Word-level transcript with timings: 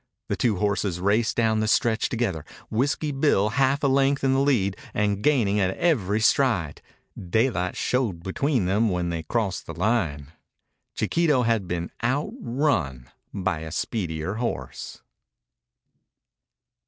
The 0.29 0.35
two 0.35 0.55
horses 0.55 0.99
raced 0.99 1.35
down 1.37 1.59
the 1.59 1.67
stretch 1.67 2.09
together, 2.09 2.43
Whiskey 2.71 3.11
Bill 3.11 3.49
half 3.49 3.83
a 3.83 3.87
length 3.87 4.23
in 4.23 4.33
the 4.33 4.39
lead 4.39 4.75
and 4.95 5.21
gaining 5.21 5.59
at 5.59 5.77
every 5.77 6.19
stride. 6.19 6.81
Daylight 7.15 7.75
showed 7.77 8.23
between 8.23 8.65
them 8.65 8.89
when 8.89 9.11
they 9.11 9.21
crossed 9.21 9.67
the 9.67 9.75
line. 9.75 10.31
Chiquito 10.95 11.43
had 11.43 11.67
been 11.67 11.91
outrun 12.03 13.11
by 13.31 13.59
a 13.59 13.71
speedier 13.71 14.37
horse. 14.41 15.03